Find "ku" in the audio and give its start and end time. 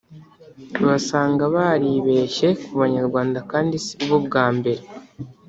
2.63-2.71